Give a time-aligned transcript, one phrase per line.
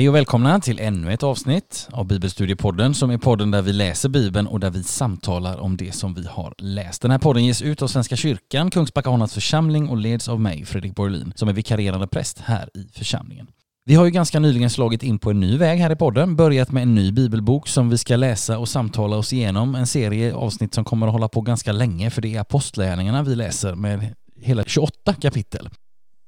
[0.00, 4.08] Hej och välkomna till ännu ett avsnitt av Bibelstudiepodden som är podden där vi läser
[4.08, 7.02] Bibeln och där vi samtalar om det som vi har läst.
[7.02, 10.64] Den här podden ges ut av Svenska kyrkan, Kungsbacka Honats församling och leds av mig,
[10.64, 13.46] Fredrik Borlin, som är vikarierande präst här i församlingen.
[13.84, 16.72] Vi har ju ganska nyligen slagit in på en ny väg här i podden, börjat
[16.72, 19.74] med en ny bibelbok som vi ska läsa och samtala oss igenom.
[19.74, 23.34] En serie avsnitt som kommer att hålla på ganska länge för det är Apostlärningarna vi
[23.34, 25.68] läser med hela 28 kapitel.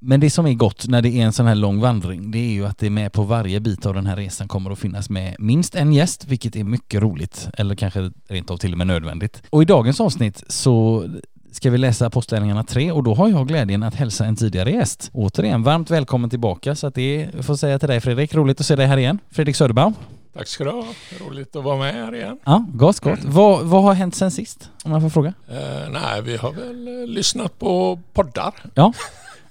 [0.05, 2.51] Men det som är gott när det är en sån här lång vandring, det är
[2.51, 5.09] ju att det är med på varje bit av den här resan kommer att finnas
[5.09, 8.87] med minst en gäst, vilket är mycket roligt, eller kanske rent av till och med
[8.87, 9.43] nödvändigt.
[9.49, 11.05] Och i dagens avsnitt så
[11.51, 15.09] ska vi läsa Apostlagärningarna 3 och då har jag glädjen att hälsa en tidigare gäst.
[15.13, 18.75] Återigen, varmt välkommen tillbaka så att det får säga till dig Fredrik, roligt att se
[18.75, 19.19] dig här igen.
[19.31, 19.93] Fredrik Söderbaum.
[20.33, 20.85] Tack ska du ha.
[21.27, 22.39] Roligt att vara med här igen.
[22.43, 23.19] Ja, gott, gott.
[23.23, 24.69] Vad, vad har hänt sen sist?
[24.83, 25.33] Om jag får fråga.
[25.49, 28.53] Eh, nej, vi har väl eh, lyssnat på poddar.
[28.73, 28.93] Ja,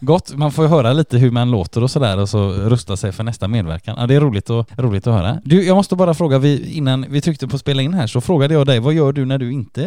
[0.04, 3.24] Gott, man får höra lite hur man låter och sådär och så rusta sig för
[3.24, 3.96] nästa medverkan.
[3.98, 5.40] Ja, det är roligt, och, roligt att höra.
[5.44, 8.54] Du, jag måste bara fråga, vi, innan vi tryckte på spela in här så frågade
[8.54, 9.82] jag dig, vad gör du när du inte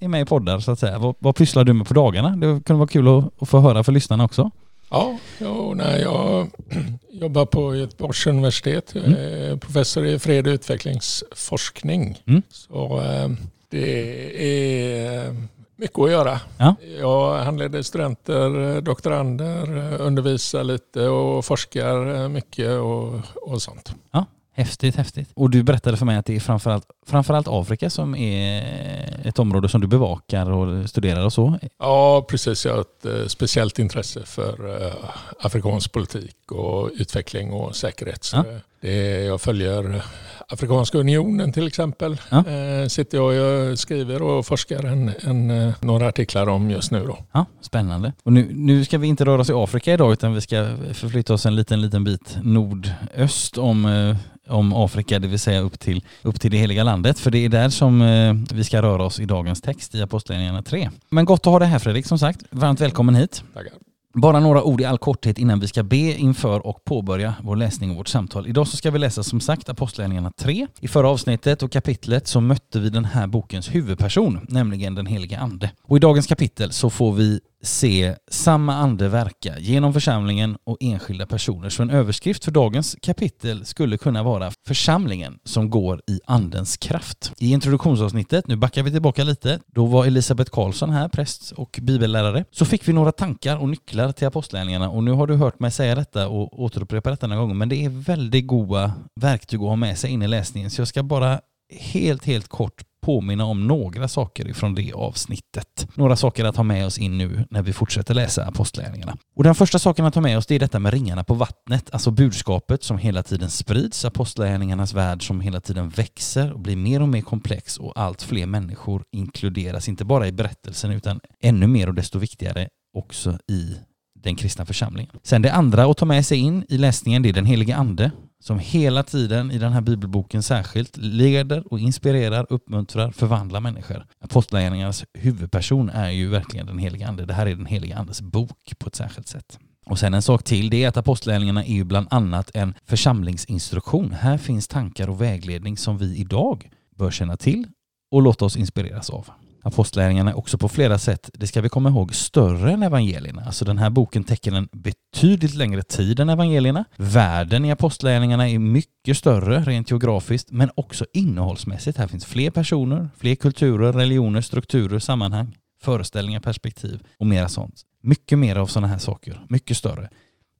[0.00, 0.98] är med i poddar så att säga?
[0.98, 2.36] Vad, vad pysslar du med på dagarna?
[2.36, 4.50] Det kunde vara kul att, att få höra för lyssnarna också.
[4.90, 6.50] Ja, jo, nej, jag
[7.10, 8.90] jobbar på Göteborgs universitet.
[8.94, 9.18] Jag mm.
[9.18, 12.18] är professor i fred och utvecklingsforskning.
[12.26, 12.42] Mm.
[12.50, 13.28] Så eh,
[13.70, 15.36] det är
[15.78, 16.40] mycket att göra.
[16.58, 16.74] Ja.
[17.00, 23.94] Jag handleder studenter, doktorander, undervisar lite och forskar mycket och, och sånt.
[24.10, 25.30] Ja, häftigt, häftigt.
[25.34, 29.68] Och du berättade för mig att det är framförallt, framförallt Afrika som är ett område
[29.68, 31.58] som du bevakar och studerar och så?
[31.78, 32.64] Ja, precis.
[32.66, 34.92] Jag har ett eh, speciellt intresse för eh,
[35.40, 38.30] afrikansk politik och utveckling och säkerhet.
[38.32, 38.44] Ja.
[38.80, 40.02] Det, jag följer
[40.48, 42.20] Afrikanska unionen till exempel.
[42.30, 42.44] Ja.
[42.46, 47.06] Eh, sitter jag och skriver och forskar en, en, eh, några artiklar om just nu.
[47.06, 47.18] Då.
[47.32, 48.12] Ja, spännande.
[48.22, 51.34] Och nu, nu ska vi inte röra oss i Afrika idag utan vi ska förflytta
[51.34, 54.16] oss en liten, liten bit nordöst om eh,
[54.48, 57.18] om Afrika, det vill säga upp till, upp till det heliga landet.
[57.18, 60.62] För det är där som eh, vi ska röra oss i dagens text i Apostlagärningarna
[60.62, 60.90] 3.
[61.10, 62.42] Men gott att ha dig här Fredrik, som sagt.
[62.50, 63.42] Varmt välkommen hit.
[63.54, 63.72] Tackar.
[64.14, 67.90] Bara några ord i all korthet innan vi ska be inför och påbörja vår läsning
[67.90, 68.46] och vårt samtal.
[68.46, 70.66] Idag så ska vi läsa som sagt Apostlagärningarna 3.
[70.80, 75.38] I förra avsnittet och kapitlet så mötte vi den här bokens huvudperson, nämligen den helige
[75.38, 75.70] Ande.
[75.82, 81.26] Och i dagens kapitel så får vi se samma ande verka genom församlingen och enskilda
[81.26, 81.68] personer.
[81.68, 87.32] Så en överskrift för dagens kapitel skulle kunna vara församlingen som går i andens kraft.
[87.38, 92.44] I introduktionsavsnittet, nu backar vi tillbaka lite, då var Elisabeth Karlsson här, präst och bibellärare.
[92.50, 95.70] Så fick vi några tankar och nycklar till apostlärningarna och nu har du hört mig
[95.70, 99.76] säga detta och återupprepa detta några gånger men det är väldigt goda verktyg att ha
[99.76, 104.08] med sig in i läsningen så jag ska bara helt, helt kort påminna om några
[104.08, 105.88] saker ifrån det avsnittet.
[105.94, 109.16] Några saker att ha med oss in nu när vi fortsätter läsa apostlärningarna.
[109.36, 111.88] Och den första saken att ha med oss det är detta med ringarna på vattnet,
[111.92, 117.02] alltså budskapet som hela tiden sprids, apostlärningarnas värld som hela tiden växer och blir mer
[117.02, 121.88] och mer komplex och allt fler människor inkluderas, inte bara i berättelsen utan ännu mer
[121.88, 123.76] och desto viktigare också i
[124.20, 125.12] den kristna församlingen.
[125.22, 128.10] Sen det andra att ta med sig in i läsningen det är den helige ande
[128.40, 134.06] som hela tiden i den här bibelboken särskilt leder och inspirerar, uppmuntrar, förvandlar människor.
[134.20, 137.26] Apostlagärningarnas huvudperson är ju verkligen den helige ande.
[137.26, 139.58] Det här är den helige andes bok på ett särskilt sätt.
[139.86, 144.12] Och sen en sak till, det är att apostlagärningarna är ju bland annat en församlingsinstruktion.
[144.12, 147.66] Här finns tankar och vägledning som vi idag bör känna till
[148.10, 149.28] och låta oss inspireras av.
[149.62, 153.42] Apostlärningarna är också på flera sätt, det ska vi komma ihåg, större än evangelierna.
[153.46, 156.84] Alltså den här boken täcker en betydligt längre tid än evangelierna.
[156.96, 161.98] Världen i apostlärningarna är mycket större rent geografiskt, men också innehållsmässigt.
[161.98, 167.82] Här finns fler personer, fler kulturer, religioner, strukturer, sammanhang, föreställningar, perspektiv och mera sånt.
[168.02, 170.08] Mycket mer av sådana här saker, mycket större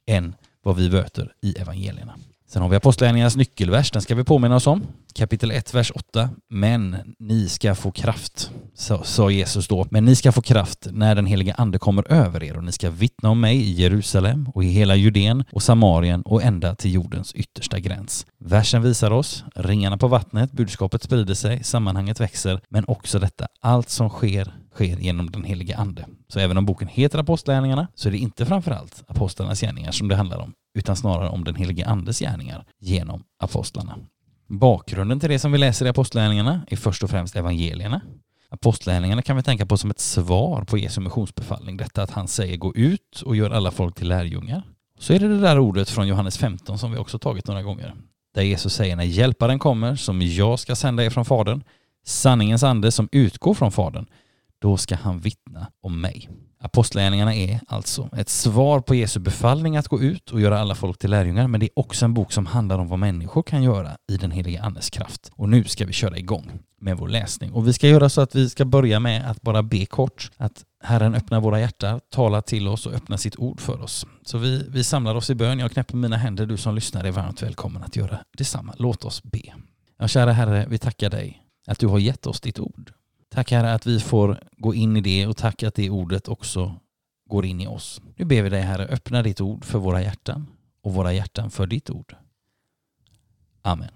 [0.07, 2.15] än vad vi möter i evangelierna.
[2.49, 4.87] Sen har vi Apostlagärningarnas nyckelvers, den ska vi påminna oss om.
[5.19, 6.31] Kapitel 1, vers 8.
[6.51, 8.51] Men ni ska få kraft,
[9.05, 9.87] sa Jesus då.
[9.91, 12.91] Men ni ska få kraft när den heliga ande kommer över er och ni ska
[12.91, 17.35] vittna om mig i Jerusalem och i hela Judeen och Samarien och ända till jordens
[17.35, 18.27] yttersta gräns.
[18.45, 23.91] Versen visar oss, ringarna på vattnet, budskapet sprider sig, sammanhanget växer, men också detta, allt
[23.91, 26.07] som sker sker genom den helige ande.
[26.29, 30.17] Så även om boken heter Apostlagärningarna så är det inte framförallt apostlarnas gärningar som det
[30.17, 33.99] handlar om, utan snarare om den helige andes gärningar genom apostlarna.
[34.49, 38.01] Bakgrunden till det som vi läser i apostlagärningarna är först och främst evangelierna.
[38.51, 42.57] Apostlagärningarna kan vi tänka på som ett svar på Jesu missionsbefallning, detta att han säger
[42.57, 44.63] gå ut och gör alla folk till lärjungar.
[44.99, 47.95] Så är det det där ordet från Johannes 15 som vi också tagit några gånger,
[48.35, 51.63] där Jesus säger när hjälparen kommer som jag ska sända er från Fadern,
[52.07, 54.07] sanningens ande som utgår från Fadern,
[54.59, 56.29] då ska han vittna om mig.
[56.61, 60.99] Apostlagärningarna är alltså ett svar på Jesu befallning att gå ut och göra alla folk
[60.99, 63.97] till lärjungar, men det är också en bok som handlar om vad människor kan göra
[64.09, 65.31] i den heliga Andes kraft.
[65.35, 67.53] Och nu ska vi köra igång med vår läsning.
[67.53, 70.65] Och vi ska göra så att vi ska börja med att bara be kort, att
[70.83, 74.07] Herren öppnar våra hjärtan, talar till oss och öppnar sitt ord för oss.
[74.25, 75.59] Så vi, vi samlar oss i bön.
[75.59, 76.47] Jag knäpper mina händer.
[76.47, 78.75] Du som lyssnar är varmt välkommen att göra detsamma.
[78.79, 79.43] Låt oss be.
[79.99, 82.93] Ja, kära Herre, vi tackar dig att du har gett oss ditt ord.
[83.31, 86.75] Tack Herre att vi får gå in i det och tack att det ordet också
[87.27, 88.01] går in i oss.
[88.17, 90.47] Nu ber vi dig Herre, öppna ditt ord för våra hjärtan
[90.83, 92.17] och våra hjärtan för ditt ord.
[93.63, 93.91] Amen.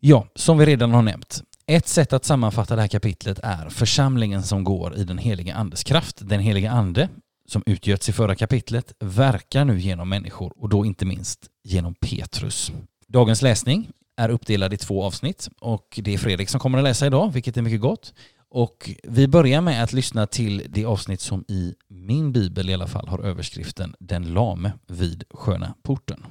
[0.00, 4.42] Ja, som vi redan har nämnt, ett sätt att sammanfatta det här kapitlet är församlingen
[4.42, 6.28] som går i den heliga andes kraft.
[6.28, 7.08] Den heliga ande,
[7.48, 12.72] som utgöts i förra kapitlet, verkar nu genom människor och då inte minst genom Petrus.
[13.08, 17.06] Dagens läsning är uppdelad i två avsnitt och det är Fredrik som kommer att läsa
[17.06, 18.14] idag, vilket är mycket gott.
[18.54, 22.86] Och vi börjar med att lyssna till det avsnitt som i min bibel i alla
[22.86, 26.24] fall har överskriften Den lame vid sköna porten.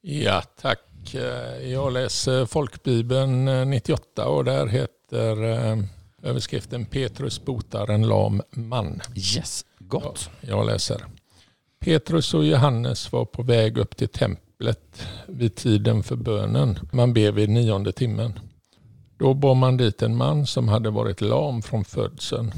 [0.00, 0.78] Ja, tack.
[1.62, 5.78] Jag läser Folkbibeln 98 och där heter eh,
[6.22, 9.00] överskriften Petrus botar en lam man.
[9.16, 10.30] Yes, gott.
[10.40, 11.04] Ja, jag läser.
[11.80, 16.78] Petrus och Johannes var på väg upp till templet vid tiden för bönen.
[16.92, 18.38] Man ber vid nionde timmen.
[19.22, 22.52] Då bar man dit en man som hade varit lam från födseln.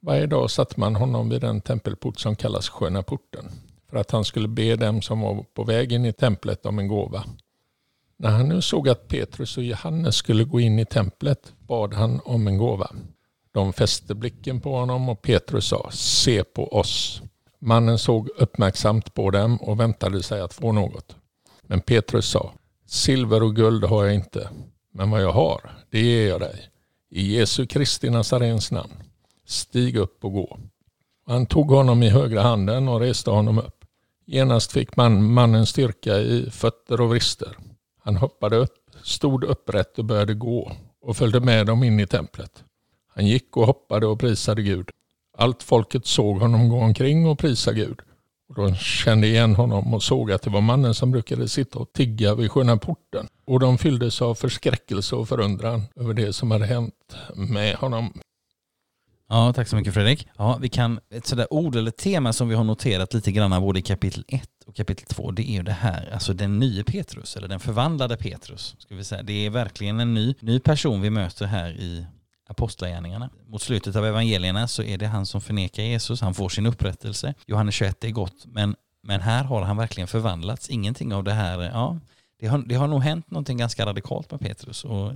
[0.00, 3.50] Varje dag satte man honom vid den tempelport som kallas Sköna porten
[3.90, 6.88] för att han skulle be dem som var på väg in i templet om en
[6.88, 7.24] gåva.
[8.16, 12.20] När han nu såg att Petrus och Johannes skulle gå in i templet bad han
[12.24, 12.90] om en gåva.
[13.52, 17.22] De fäste blicken på honom och Petrus sa Se på oss.
[17.58, 21.16] Mannen såg uppmärksamt på dem och väntade sig att få något.
[21.62, 22.52] Men Petrus sa
[22.86, 24.48] Silver och guld har jag inte,
[24.94, 26.68] men vad jag har, det ger jag dig.
[27.10, 28.92] I Jesu Kristi Nazarens namn.
[29.46, 30.58] Stig upp och gå.
[31.26, 33.84] Han tog honom i högra handen och reste honom upp.
[34.26, 37.56] Genast fick man mannen styrka i fötter och vrister.
[37.98, 42.64] Han hoppade upp, stod upprätt och började gå och följde med dem in i templet.
[43.14, 44.90] Han gick och hoppade och prisade Gud.
[45.38, 48.00] Allt folket såg honom gå omkring och prisa Gud.
[48.48, 51.92] Och de kände igen honom och såg att det var mannen som brukade sitta och
[51.92, 53.26] tigga vid sköna porten.
[53.46, 58.12] Och de fylldes av förskräckelse och förundran över det som hade hänt med honom.
[59.28, 60.28] Ja, tack så mycket Fredrik.
[60.36, 63.78] Ja, vi kan, ett sådär ord eller tema som vi har noterat lite grann både
[63.78, 67.36] i kapitel 1 och kapitel 2, det är ju det här, alltså den nya Petrus,
[67.36, 68.74] eller den förvandlade Petrus.
[68.78, 69.22] Ska vi säga.
[69.22, 72.06] Det är verkligen en ny, ny person vi möter här i
[72.46, 73.30] apostlagärningarna.
[73.46, 77.34] Mot slutet av evangelierna så är det han som förnekar Jesus, han får sin upprättelse.
[77.46, 80.70] Johannes 21 är gott, men, men här har han verkligen förvandlats.
[80.70, 81.98] Ingenting av det här, ja,
[82.40, 85.12] det har, det har nog hänt någonting ganska radikalt med Petrus och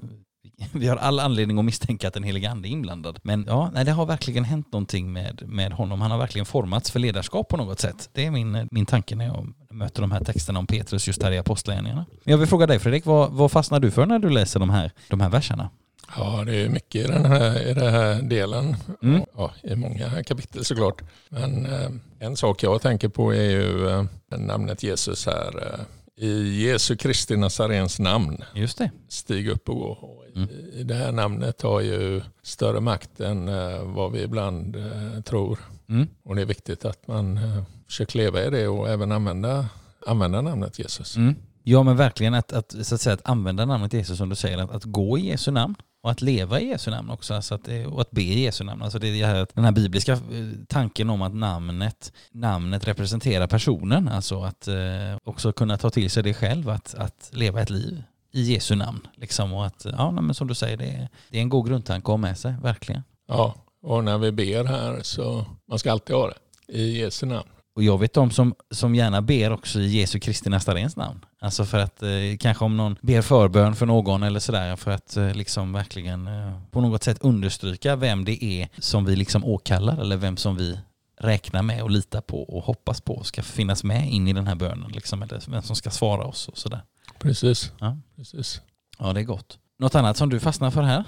[0.73, 3.19] vi har all anledning att misstänka att den helige ande är inblandad.
[3.23, 6.01] Men ja, nej, det har verkligen hänt någonting med, med honom.
[6.01, 8.11] Han har verkligen formats för ledarskap på något sätt.
[8.12, 11.33] Det är min, min tanke när jag möter de här texterna om Petrus just här
[11.33, 12.07] i Apostlagärningarna.
[12.25, 14.71] Men jag vill fråga dig Fredrik, vad, vad fastnar du för när du läser de
[14.71, 15.71] här, de här verserna?
[16.17, 18.77] Ja, det är mycket i den här, i den här delen.
[19.03, 19.23] Mm.
[19.37, 21.03] Ja, I många kapitel såklart.
[21.29, 25.62] Men eh, en sak jag tänker på är ju eh, namnet Jesus här.
[25.62, 28.45] Eh, I Jesu Kristi Nazarens namn.
[28.55, 28.91] Just det.
[29.09, 30.19] Stig upp och gå.
[30.37, 30.49] Mm.
[30.73, 35.59] I det här namnet har ju större makt än eh, vad vi ibland eh, tror.
[35.88, 36.07] Mm.
[36.23, 39.69] Och det är viktigt att man eh, försöker leva i det och även använda,
[40.07, 41.17] använda namnet Jesus.
[41.17, 41.35] Mm.
[41.62, 44.59] Ja men verkligen att, att, så att, säga, att använda namnet Jesus som du säger,
[44.59, 47.69] att, att gå i Jesu namn och att leva i Jesu namn också, alltså att,
[47.87, 48.83] och att be i Jesu namn.
[48.83, 50.19] Alltså det är den här bibliska eh,
[50.69, 54.75] tanken om att namnet, namnet representerar personen, alltså att eh,
[55.25, 58.02] också kunna ta till sig det själv, att, att leva ett liv
[58.33, 59.07] i Jesu namn.
[59.14, 62.05] Liksom, och att, ja, men som du säger, det är, det är en god grundtanke
[62.05, 63.02] att ha med sig, verkligen.
[63.28, 67.49] Ja, och när vi ber här så man ska alltid ha det i Jesu namn.
[67.76, 71.25] Och jag vet de som, som gärna ber också i Jesu Kristi Nazarens namn.
[71.40, 72.09] Alltså för att eh,
[72.40, 76.61] kanske om någon ber förbön för någon eller sådär för att eh, liksom verkligen eh,
[76.71, 80.78] på något sätt understryka vem det är som vi liksom åkallar eller vem som vi
[81.21, 84.54] räknar med och litar på och hoppas på ska finnas med in i den här
[84.54, 84.90] bönen.
[84.92, 86.83] Liksom, eller vem som ska svara oss och sådär.
[87.18, 87.73] Precis.
[87.78, 87.97] Ja.
[88.16, 88.61] Precis.
[88.99, 89.59] Ja, det är gott.
[89.78, 91.04] Något annat som du fastnar för här?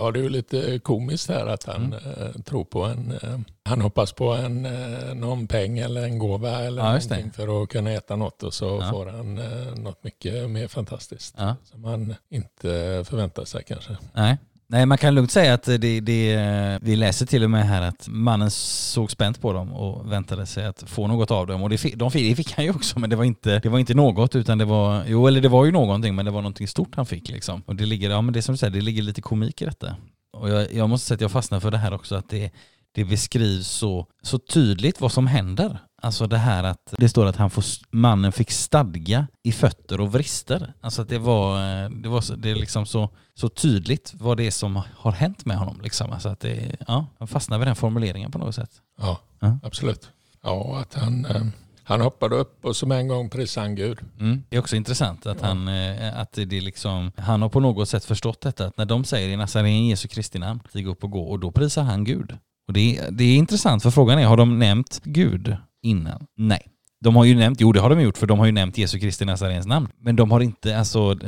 [0.00, 1.94] Ja, det är ju lite komiskt här att han mm.
[1.94, 3.12] eh, tror på en...
[3.22, 7.62] Eh, han hoppas på en, eh, någon peng eller en gåva eller ja, någonting för
[7.62, 8.90] att kunna äta något och så ja.
[8.90, 11.34] får han eh, något mycket mer fantastiskt.
[11.38, 11.56] Ja.
[11.64, 13.96] Som han inte förväntar sig kanske.
[14.12, 14.38] Nej.
[14.72, 18.08] Nej, man kan lugnt säga att det, det, vi läser till och med här att
[18.08, 21.62] mannen såg spänt på dem och väntade sig att få något av dem.
[21.62, 23.68] Och det fick, de fick, det fick han ju också, men det var, inte, det
[23.68, 26.40] var inte något utan det var, jo eller det var ju någonting, men det var
[26.40, 27.62] någonting stort han fick liksom.
[27.66, 29.96] Och det ligger, ja men det som du säger, det ligger lite komik i detta.
[30.36, 32.50] Och jag, jag måste säga att jag fastnar för det här också, att det,
[32.94, 35.78] det beskrivs så, så tydligt vad som händer.
[36.02, 40.12] Alltså det här att det står att han får, mannen fick stadga i fötter och
[40.12, 40.72] vrister.
[40.80, 41.58] Alltså att det var,
[42.02, 45.44] det var så, det är liksom så, så tydligt vad det är som har hänt
[45.44, 45.80] med honom.
[45.80, 46.12] Liksom.
[46.12, 48.70] Alltså att det, ja, han fastnar vid den formuleringen på något sätt.
[48.98, 49.58] Ja, ja.
[49.62, 50.10] absolut.
[50.42, 51.42] Ja, att han, eh,
[51.84, 53.98] han hoppade upp och som en gång prisade han Gud.
[54.20, 54.42] Mm.
[54.48, 55.46] Det är också intressant att, ja.
[55.46, 58.66] han, eh, att det liksom, han har på något sätt förstått detta.
[58.66, 61.50] Att när de säger i Nazaren Jesu Kristi namn, stig upp och gå, och då
[61.50, 62.36] prisar han Gud.
[62.66, 66.26] Och det är, det är intressant för frågan är, har de nämnt Gud innan?
[66.36, 66.68] Nej.
[67.00, 68.98] De har ju nämnt, jo det har de gjort för de har ju nämnt Jesu
[68.98, 69.88] Kristi Nazarens namn.
[70.00, 71.18] Men de har inte, alltså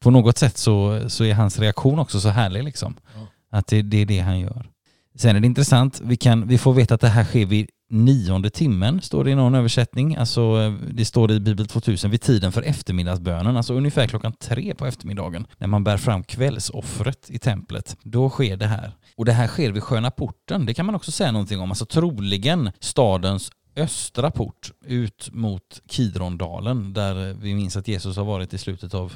[0.00, 2.96] på något sätt så, så är hans reaktion också så härlig liksom.
[3.14, 3.26] Ja.
[3.58, 4.70] Att det, det, är det han gör.
[5.14, 8.50] Sen är det intressant, vi, kan, vi får veta att det här sker vid nionde
[8.50, 10.16] timmen, står det i någon översättning.
[10.16, 14.86] Alltså det står i Bibel 2000 vid tiden för eftermiddagsbönen, alltså ungefär klockan tre på
[14.86, 17.96] eftermiddagen, när man bär fram kvällsoffret i templet.
[18.02, 18.92] Då sker det här.
[19.16, 21.70] Och det här sker vid Sköna porten, det kan man också säga någonting om.
[21.70, 28.54] Alltså troligen stadens östra port ut mot Kidrondalen där vi minns att Jesus har varit
[28.54, 29.12] i slutet av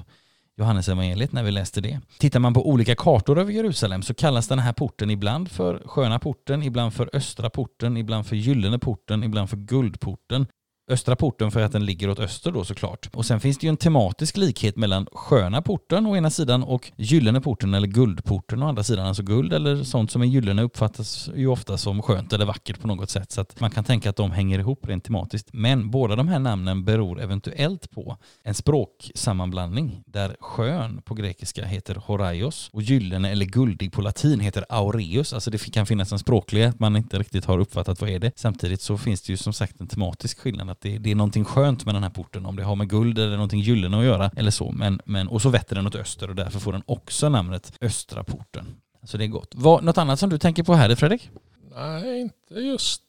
[0.56, 2.00] Johannes Johannesevangeliet när vi läste det.
[2.18, 6.18] Tittar man på olika kartor över Jerusalem så kallas den här porten ibland för Sköna
[6.18, 10.46] porten, ibland för Östra porten, ibland för Gyllene porten, ibland för Guldporten
[10.88, 13.10] östra porten för att den ligger åt öster då såklart.
[13.12, 16.92] Och sen finns det ju en tematisk likhet mellan sköna porten å ena sidan och
[16.96, 19.06] gyllene porten eller guldporten å andra sidan.
[19.06, 22.86] Alltså guld eller sånt som är gyllene uppfattas ju ofta som skönt eller vackert på
[22.86, 23.32] något sätt.
[23.32, 25.48] Så att man kan tänka att de hänger ihop rent tematiskt.
[25.52, 31.94] Men båda de här namnen beror eventuellt på en språksammanblandning där skön på grekiska heter
[31.94, 35.32] horaios och gyllene eller guldig på latin heter aureus.
[35.32, 38.32] Alltså det kan finnas en språklig att man inte riktigt har uppfattat vad är det.
[38.36, 41.44] Samtidigt så finns det ju som sagt en tematisk skillnad att det, det, är någonting
[41.44, 44.30] skönt med den här porten, om det har med guld eller någonting gyllene att göra
[44.36, 44.70] eller så.
[44.72, 48.24] Men, men, och så vetter den åt öster och därför får den också namnet Östra
[48.24, 48.66] porten.
[49.02, 49.52] Så det är gott.
[49.54, 51.30] Vad, något annat som du tänker på här Fredrik?
[51.76, 53.02] Nej, inte just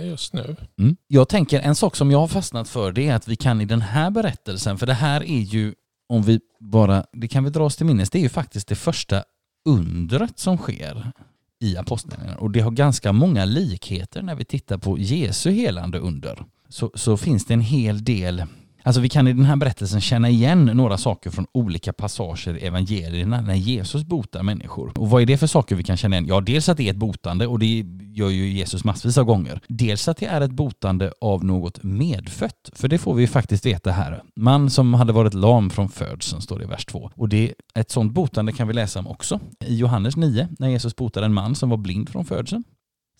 [0.00, 0.56] just nu.
[0.78, 0.96] Mm.
[1.08, 3.64] Jag tänker en sak som jag har fastnat för det är att vi kan i
[3.64, 5.74] den här berättelsen, för det här är ju,
[6.08, 8.74] om vi bara, det kan vi dra oss till minnes, det är ju faktiskt det
[8.74, 9.24] första
[9.64, 11.12] undret som sker
[11.60, 16.44] i apostlagärningarna och det har ganska många likheter när vi tittar på Jesu helande under
[16.70, 18.44] så, så finns det en hel del
[18.82, 22.66] Alltså vi kan i den här berättelsen känna igen några saker från olika passager i
[22.66, 24.92] evangelierna när Jesus botar människor.
[24.98, 26.26] Och vad är det för saker vi kan känna igen?
[26.26, 29.60] Ja, dels att det är ett botande och det gör ju Jesus massvis av gånger.
[29.68, 33.66] Dels att det är ett botande av något medfött, för det får vi ju faktiskt
[33.66, 34.22] veta här.
[34.36, 37.10] Man som hade varit lam från födseln står det i vers 2.
[37.14, 40.96] Och det, ett sådant botande kan vi läsa om också i Johannes 9 när Jesus
[40.96, 42.64] botar en man som var blind från födseln.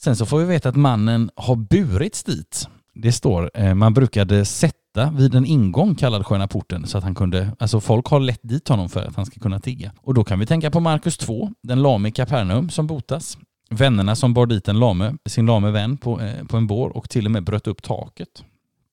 [0.00, 4.44] Sen så får vi veta att mannen har burits dit det står, eh, man brukade
[4.44, 8.40] sätta vid en ingång kallad Sköna porten så att han kunde, alltså folk har lett
[8.42, 9.92] dit honom för att han ska kunna tigga.
[10.02, 13.38] Och då kan vi tänka på Markus 2, den lame i Kapernaum som botas.
[13.70, 17.10] Vännerna som bar dit en lame, sin lame vän på, eh, på en bår och
[17.10, 18.44] till och med bröt upp taket.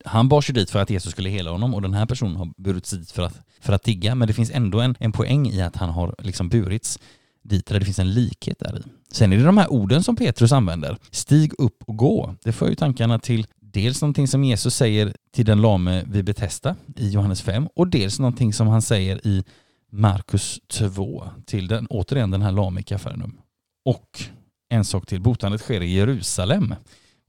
[0.05, 2.49] Han bars ju dit för att Jesus skulle hela honom och den här personen har
[2.57, 4.15] burits dit för att, för att tigga.
[4.15, 6.99] Men det finns ändå en, en poäng i att han har liksom burits
[7.43, 8.83] dit där det finns en likhet där i.
[9.11, 10.97] Sen är det de här orden som Petrus använder.
[11.11, 12.35] Stig upp och gå.
[12.43, 16.75] Det för ju tankarna till dels någonting som Jesus säger till den lame vid Betesta
[16.95, 19.43] i Johannes 5 och dels någonting som han säger i
[19.91, 23.37] Markus 2 till den, återigen den här lame i Kafarnaum.
[23.85, 24.23] Och
[24.69, 26.75] en sak till, botandet sker i Jerusalem.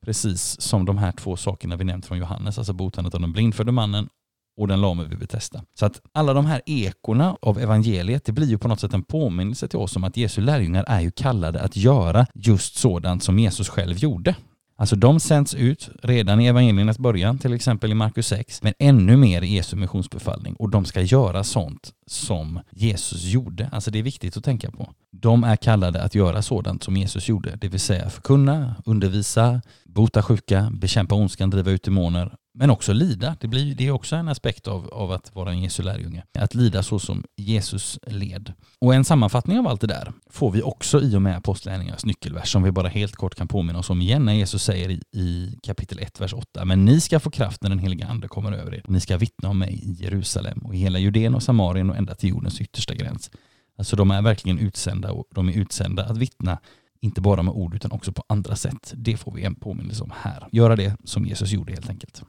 [0.02, 3.73] Precis som de här två sakerna vi nämnt från Johannes, alltså botandet av den blindfödde
[3.73, 4.09] mannen
[4.57, 5.62] och den lame vid Betesta.
[5.78, 9.02] Så att alla de här ekorna av evangeliet, det blir ju på något sätt en
[9.02, 13.38] påminnelse till oss om att Jesu lärjungar är ju kallade att göra just sådant som
[13.38, 14.35] Jesus själv gjorde.
[14.80, 19.16] Alltså de sänds ut redan i evangeliernas början, till exempel i Markus 6, men ännu
[19.16, 23.68] mer i Jesu missionsbefallning och de ska göra sånt som Jesus gjorde.
[23.73, 24.92] Alltså det är viktigt att tänka på.
[25.11, 29.61] De är kallade att göra sådant som Jesus gjorde, det vill säga förkunna, undervisa,
[29.99, 33.37] bota sjuka, bekämpa ondskan, driva ut demoner men också lida.
[33.40, 36.25] Det, blir, det är också en aspekt av, av att vara en Jesu lärjunge.
[36.38, 38.52] Att lida så som Jesus led.
[38.81, 42.52] Och en sammanfattning av allt det där får vi också i och med Apostlagärningarnas nyckelvers
[42.52, 45.59] som vi bara helt kort kan påminna oss om igen när Jesus säger i, i
[45.62, 46.64] kapitel 1, vers 8.
[46.64, 48.83] Men ni ska få kraft när den heliga ande kommer över er.
[48.88, 52.14] Ni ska vittna om mig i Jerusalem och i hela Judeen och Samarien och ända
[52.14, 53.31] till jordens yttersta gräns.
[53.78, 56.59] Alltså de är verkligen utsända och de är utsända att vittna
[57.00, 58.93] inte bara med ord utan också på andra sätt.
[58.97, 60.49] Det får vi en påminnelse om här.
[60.52, 62.23] Göra det som Jesus gjorde helt enkelt.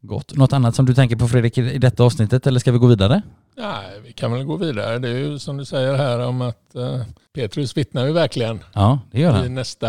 [0.00, 0.36] Gott.
[0.36, 3.22] Något annat som du tänker på Fredrik i detta avsnittet eller ska vi gå vidare?
[3.56, 4.98] Nej, vi kan väl gå vidare.
[4.98, 7.02] Det är ju som du säger här om att uh,
[7.34, 9.46] Petrus vittnar ju verkligen ja, det gör han.
[9.46, 9.88] i nästa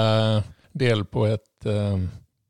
[0.71, 2.05] del på ett uh,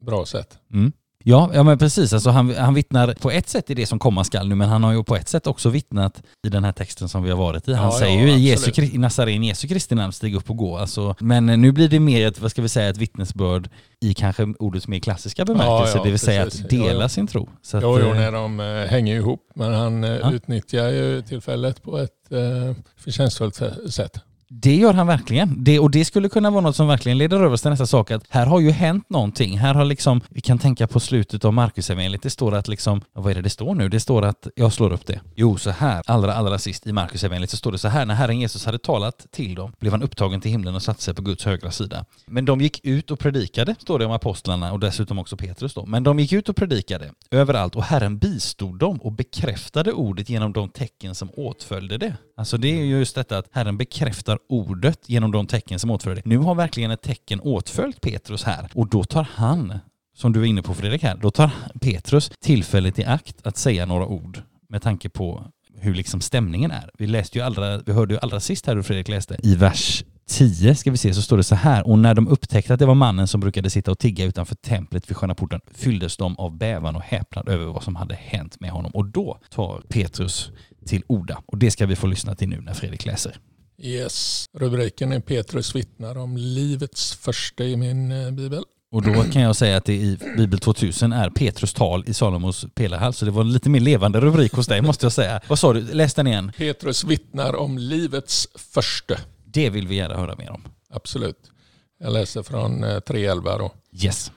[0.06, 0.60] bra sätt.
[0.74, 0.92] Mm.
[1.28, 2.14] Ja, ja men precis.
[2.14, 4.84] Alltså han, han vittnar på ett sätt i det som komma skall nu, men han
[4.84, 7.68] har ju på ett sätt också vittnat i den här texten som vi har varit
[7.68, 7.74] i.
[7.74, 10.58] Han Ja, säger ja, ju i, Jesu, i Nazaren Jesu Kristi namn, stig upp och
[10.58, 10.78] gå.
[10.78, 13.70] Alltså, men nu blir det mer ett, vad ska vi säga, ett vittnesbörd
[14.02, 16.64] i kanske ordets mer klassiska bemärkelse, ja, det vill säga precis.
[16.64, 17.50] att dela sin tro.
[17.62, 19.42] Så att, Jo, jo, eh, när de eh, hänger ihop.
[19.56, 20.32] Men han Ja.
[20.32, 24.20] utnyttjar ju tillfället på ett eh, förtjänstfullt sätt.
[24.50, 25.64] Det gör han verkligen.
[25.64, 28.12] Det, och det skulle kunna vara något som verkligen leder över till nästa sak.
[28.12, 29.58] Att här har ju hänt någonting.
[29.58, 33.32] Här har liksom, vi kan tänka på slutet av Markusevangeliet, Det står att liksom, vad
[33.32, 33.90] är det det står nu?
[33.90, 35.20] Det står att, jag slår upp det.
[35.36, 38.06] Jo, så här, allra, allra sist i Markusevangeliet så står det så här.
[38.06, 41.14] När Herren Jesus hade talat till dem blev han upptagen till himlen och satte sig
[41.14, 42.06] på Guds högra sida.
[42.26, 45.86] Men de gick ut och predikade, står det om apostlarna och dessutom också Petrus då.
[45.86, 50.54] Men de gick ut och predikade överallt och Herren bistod dem och bekräftade ordet genom
[50.54, 52.14] de tecken som åtföljde det.
[52.38, 56.16] Alltså det är ju just detta att Herren bekräftar ordet genom de tecken som åtföljer
[56.16, 56.30] det.
[56.30, 59.80] Nu har verkligen ett tecken åtföljt Petrus här och då tar han,
[60.16, 61.52] som du är inne på Fredrik här, då tar
[61.82, 66.90] Petrus tillfället i akt att säga några ord med tanke på hur liksom stämningen är.
[66.98, 70.04] Vi läste ju allra, vi hörde ju allra sist här hur Fredrik läste i vers
[70.28, 72.86] 10 ska vi se så står det så här och när de upptäckte att det
[72.86, 76.58] var mannen som brukade sitta och tigga utanför templet vid sköna porten fylldes de av
[76.58, 80.52] bävan och häpnad över vad som hade hänt med honom och då tar Petrus
[80.86, 83.40] till orda och det ska vi få lyssna till nu när Fredrik läser.
[83.78, 84.46] Yes.
[84.54, 88.64] Rubriken är Petrus vittnar om livets första i min eh, bibel.
[88.92, 92.66] Och då kan jag säga att det i Bibel 2000 är Petrus tal i Salomos
[92.76, 95.42] pelarhall så det var en lite mer levande rubrik hos dig måste jag säga.
[95.48, 95.82] Vad sa du?
[95.94, 96.52] Läs den igen.
[96.58, 99.16] Petrus vittnar om livets första.
[99.46, 100.62] Det vill vi gärna höra mer om.
[100.90, 101.52] Absolut.
[102.00, 103.72] Jag läser från eh, 3.11 då.
[104.04, 104.32] Yes.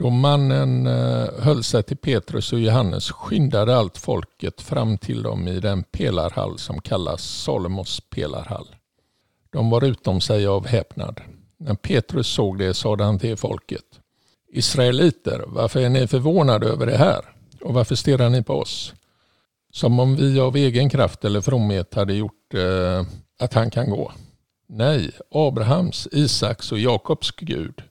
[0.00, 5.48] Då mannen eh, höll sig till Petrus och Johannes skyndade allt folket fram till dem
[5.48, 8.66] i den pelarhall som kallas Salomos pelarhall.
[9.52, 11.20] De var utom sig av häpnad.
[11.58, 13.84] När Petrus såg det sade han till folket.
[14.52, 17.20] Israeliter, varför är ni förvånade över det här?
[17.60, 18.94] Och varför stirrar ni på oss?
[19.72, 23.06] Som om vi av egen kraft eller fromhet hade gjort eh,
[23.40, 24.12] att han kan gå.
[24.68, 27.82] Nej, Abrahams, Isaks och Jakobs Gud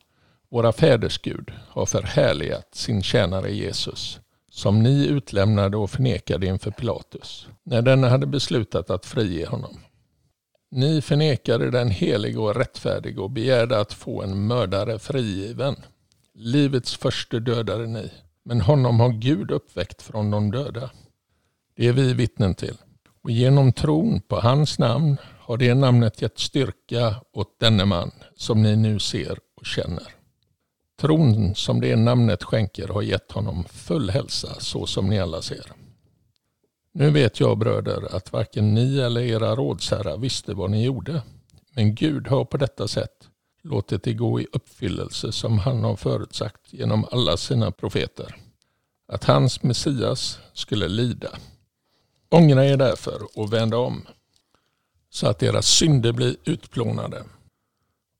[0.49, 4.19] våra fäders Gud har förhärligat sin tjänare Jesus,
[4.51, 9.79] som ni utlämnade och förnekade inför Pilatus, när denne hade beslutat att frige honom.
[10.71, 15.75] Ni förnekade den helige och rättfärdige och begärde att få en mördare frigiven.
[16.33, 18.11] Livets första dödade ni,
[18.43, 20.89] men honom har Gud uppväckt från de döda.
[21.75, 22.77] Det är vi vittnen till.
[23.23, 28.63] Och genom tron på hans namn har det namnet gett styrka åt denne man som
[28.63, 30.18] ni nu ser och känner.
[30.99, 35.71] Tron som det namnet skänker har gett honom full hälsa så som ni alla ser.
[36.93, 41.21] Nu vet jag bröder att varken ni eller era rådsherrar visste vad ni gjorde.
[41.73, 43.29] Men Gud har på detta sätt
[43.63, 48.35] låtit det gå i uppfyllelse som han har förutsagt genom alla sina profeter.
[49.07, 51.29] Att hans Messias skulle lida.
[52.29, 54.07] Ångra er därför och vänd om
[55.09, 57.23] så att deras synder blir utplånade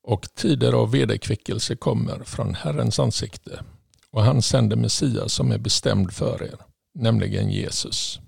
[0.10, 3.64] och tider av vederkvickelse kommer från Herrens ansikte
[4.12, 6.58] och han sänder Messias som är bestämd för er,
[6.94, 8.20] nämligen Jesus.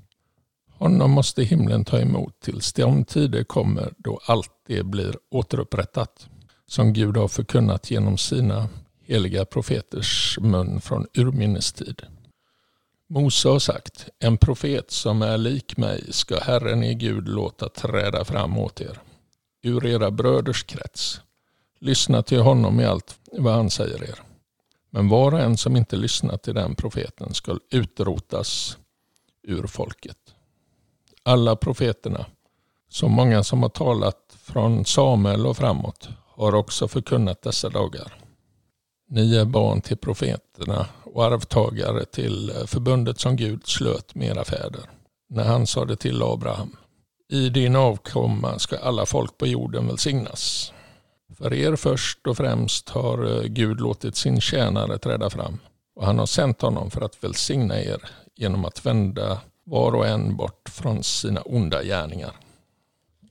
[0.69, 6.27] Honom måste himlen ta emot tills de tider kommer då allt det blir återupprättat
[6.67, 8.69] som Gud har förkunnat genom sina
[9.05, 12.01] heliga profeters mun från urminnes tid.
[13.09, 18.25] Mose har sagt, en profet som är lik mig ska Herren i Gud låta träda
[18.25, 18.99] fram åt er,
[19.63, 21.21] ur era bröders krets.
[21.81, 24.19] Lyssna till honom i allt vad han säger er.
[24.89, 28.77] Men var och en som inte lyssnar till den profeten ska utrotas
[29.43, 30.17] ur folket.
[31.23, 32.25] Alla profeterna,
[32.89, 38.13] så många som har talat från Samuel och framåt, har också förkunnat dessa dagar.
[39.09, 44.89] Ni är barn till profeterna och arvtagare till förbundet som Gud slöt med era fäder,
[45.29, 46.75] när han sade till Abraham.
[47.29, 50.73] I din avkomma ska alla folk på jorden välsignas.
[51.41, 55.59] För er först och främst har eh, Gud låtit sin tjänare träda fram
[55.95, 58.01] och han har sänt honom för att välsigna er
[58.35, 62.31] genom att vända var och en bort från sina onda gärningar.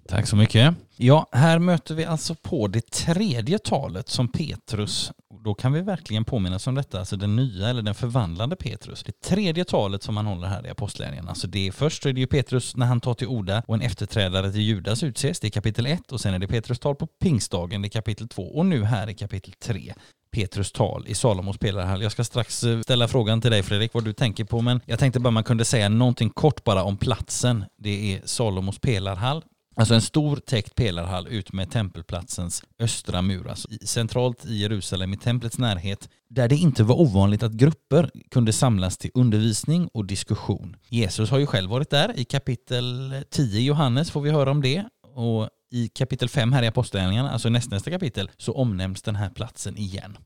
[0.08, 0.74] Tack så mycket.
[0.96, 5.12] Ja, här möter vi alltså på det tredje talet som Petrus,
[5.44, 9.02] då kan vi verkligen påminnas om detta, alltså den nya eller den förvandlande Petrus.
[9.02, 11.28] Det tredje talet som han håller här i Apostlagärningarna.
[11.28, 13.80] Alltså det är först är det ju Petrus när han tar till orda och en
[13.80, 17.06] efterträdare till Judas utses, det är kapitel 1 och sen är det Petrus tal på
[17.06, 19.94] pingstdagen, det är kapitel 2 och nu här i kapitel 3.
[20.32, 22.02] Petrus tal i Salomos pelarhall.
[22.02, 24.98] Jag ska strax eh, ställa frågan till dig Fredrik vad du tänker på men jag
[24.98, 27.64] tänkte bara man kunde säga någonting kort bara om platsen.
[27.78, 29.44] Det är Salomos pelarhall
[29.80, 35.16] Alltså en stor täckt pelarhall ut med tempelplatsens östra mur, alltså centralt i Jerusalem i
[35.16, 40.76] templets närhet, där det inte var ovanligt att grupper kunde samlas till undervisning och diskussion.
[40.88, 42.18] Jesus har ju själv varit där.
[42.18, 46.62] I kapitel 10 i Johannes får vi höra om det och i kapitel 5 här
[46.62, 50.18] i Apostlagärningarna, alltså nästnästa kapitel, så omnämns den här platsen igen.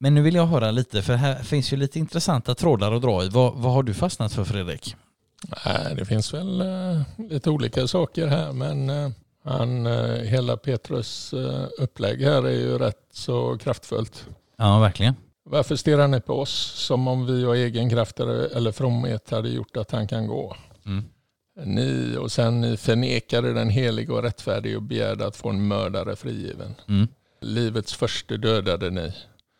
[0.00, 3.24] Men nu vill jag höra lite, för här finns ju lite intressanta trådar att dra
[3.24, 3.28] i.
[3.28, 4.96] Vad, vad har du fastnat för Fredrik?
[5.48, 9.10] Nej, det finns väl uh, lite olika saker här men uh,
[9.44, 11.34] han, uh, hela Petrus
[11.78, 14.26] upplägg här är ju rätt så kraftfullt.
[14.56, 15.14] Ja, verkligen.
[15.44, 19.76] Varför stirrar ni på oss som om vi och egen kraft eller fromhet hade gjort
[19.76, 20.56] att han kan gå?
[20.86, 21.04] Mm.
[21.64, 26.16] Ni och sen ni förnekade den helige och rättfärdige och begärde att få en mördare
[26.16, 26.74] frigiven.
[26.88, 27.08] Mm.
[27.40, 29.12] Livets första dödade ni,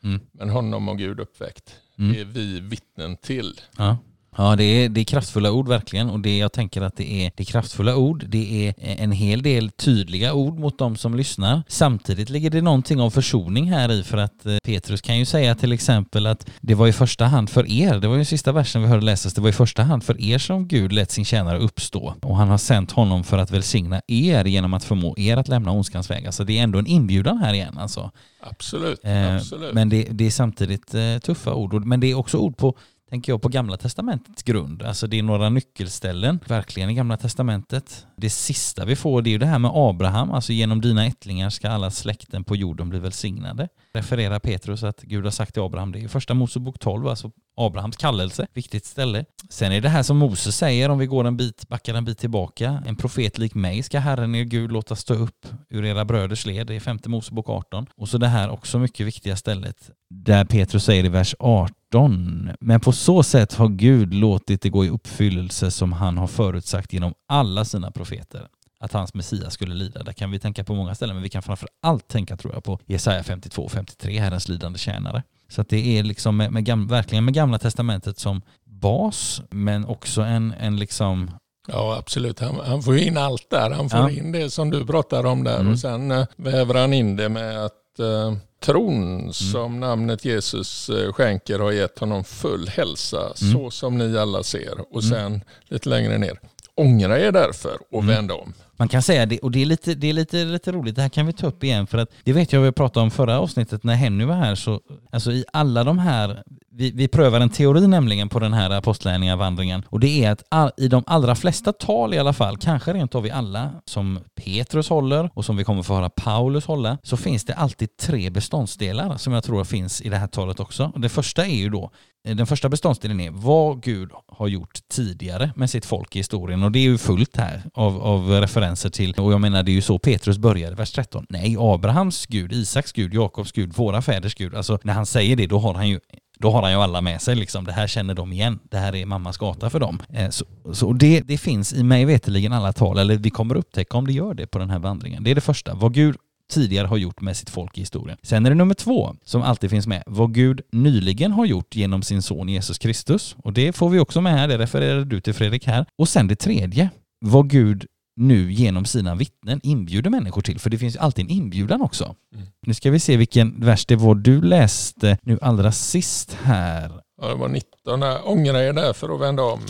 [0.05, 0.21] mm.
[0.33, 1.77] men honom och Gud uppväckt.
[1.99, 2.13] Mm.
[2.13, 3.61] Det är vi vittnen till.
[3.77, 3.97] Ja.
[4.37, 7.33] Ja, det är, det är kraftfulla ord verkligen och det jag tänker att det är,
[7.37, 8.25] det är kraftfulla ord.
[8.29, 11.63] Det är en hel del tydliga ord mot de som lyssnar.
[11.69, 15.55] Samtidigt ligger det någonting av försoning här i för att eh, Petrus kan ju säga
[15.55, 18.83] till exempel att det var i första hand för er, det var ju sista versen
[18.83, 21.59] vi hörde läsas, det var i första hand för er som Gud lät sin tjänare
[21.59, 25.49] uppstå och han har sänt honom för att välsigna er genom att förmå er att
[25.49, 26.27] lämna ondskans väg.
[26.27, 28.11] Alltså det är ändå en inbjudan här igen alltså.
[28.41, 29.75] Absolut, eh, absolut.
[29.75, 32.77] Men det, det är samtidigt eh, tuffa ord, men det är också ord på
[33.11, 34.83] tänker jag på Gamla Testamentets grund.
[34.83, 38.07] Alltså det är några nyckelställen, verkligen i Gamla Testamentet.
[38.17, 41.51] Det sista vi får det är ju det här med Abraham, alltså genom dina ättlingar
[41.51, 43.69] ska alla släkten på jorden bli välsignade.
[43.93, 47.97] Refererar Petrus att Gud har sagt till Abraham, det är första Mosebok 12, alltså Abrahams
[47.97, 49.25] kallelse, viktigt ställe.
[49.49, 52.19] Sen är det här som Moses säger, om vi går en bit, backar en bit
[52.19, 56.47] tillbaka, en profet lik mig ska Herren er Gud låta stå upp ur era bröders
[56.47, 57.87] led, det är femte Mosebok 18.
[57.97, 62.81] Och så det här också mycket viktiga stället, där Petrus säger i vers 18, men
[62.81, 67.15] på så sätt har Gud låtit det gå i uppfyllelse som han har förutsagt genom
[67.29, 68.49] alla sina profeter
[68.81, 70.03] att hans Messias skulle lida.
[70.03, 72.65] Där kan vi tänka på många ställen, men vi kan framför allt tänka tror jag
[72.65, 75.23] på Jesaja 52 och 53, Herrens lidande tjänare.
[75.49, 79.85] Så att det är liksom med, med gam, verkligen med Gamla Testamentet som bas, men
[79.85, 81.31] också en, en liksom
[81.69, 83.71] Ja absolut, han, han får in allt där.
[83.71, 84.11] Han får ja.
[84.11, 85.73] in det som du pratar om där mm.
[85.73, 89.33] och sen äh, väver han in det med att äh, tron mm.
[89.33, 93.53] som namnet Jesus äh, skänker har gett honom full hälsa mm.
[93.53, 94.81] så som ni alla ser.
[94.95, 95.11] Och mm.
[95.11, 96.41] sen lite längre ner,
[96.75, 98.15] ångra er därför och mm.
[98.15, 98.53] vänd om.
[98.81, 101.09] Man kan säga det, och det är, lite, det är lite, lite roligt, det här
[101.09, 103.85] kan vi ta upp igen för att det vet jag vi pratade om förra avsnittet
[103.85, 106.43] när Henny var här, så alltså i alla de här
[106.81, 110.71] vi, vi prövar en teori nämligen på den här apostlärningarvandringen och det är att all,
[110.77, 114.89] i de allra flesta tal i alla fall, kanske rent av i alla, som Petrus
[114.89, 119.17] håller och som vi kommer få höra Paulus hålla, så finns det alltid tre beståndsdelar
[119.17, 120.93] som jag tror finns i det här talet också.
[120.97, 121.91] Det första är ju då
[122.25, 126.63] eh, den första beståndsdelen är vad Gud har gjort tidigare med sitt folk i historien.
[126.63, 129.75] Och det är ju fullt här av, av referenser till, och jag menar det är
[129.75, 131.27] ju så Petrus började, vers 13.
[131.29, 134.55] Nej, Abrahams Gud, Isaks Gud, Jakobs Gud, våra fäders Gud.
[134.55, 136.01] Alltså när han säger det då har han ju
[136.39, 137.65] då har han ju alla med sig liksom.
[137.65, 138.59] Det här känner de igen.
[138.71, 140.03] Det här är mammas gata för dem.
[140.13, 143.97] Eh, så, så det, det finns i mig veteligen alla tal, eller vi kommer upptäcka
[143.97, 145.25] om det gör det på den här vandringen.
[145.25, 145.75] Det är det första.
[145.75, 146.17] Vad Gud
[146.51, 148.19] tidigare har gjort med sitt folk i historien.
[148.23, 152.03] Sen är det nummer två som alltid finns med, vad Gud nyligen har gjort genom
[152.03, 153.37] sin son Jesus Kristus.
[153.45, 155.87] Och det får vi också med här, det refererade du till Fredrik här.
[155.99, 157.87] Och sen det tredje, vad Gud
[158.21, 162.15] nu genom sina vittnen inbjuder människor till, för det finns alltid en inbjudan också.
[162.35, 162.47] Mm.
[162.67, 167.01] Nu ska vi se vilken vers det var du läste nu allra sist här.
[167.23, 168.03] Ja, det var 19.
[168.25, 169.61] Ångra er därför och vända om